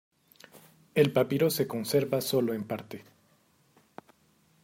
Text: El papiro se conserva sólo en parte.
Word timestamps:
El 0.95 1.11
papiro 1.13 1.51
se 1.51 1.67
conserva 1.67 2.21
sólo 2.21 2.55
en 2.55 2.63
parte. 2.63 3.03